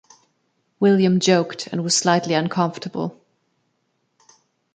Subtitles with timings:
[0.79, 3.21] William joked, and was slightly uncomfortable.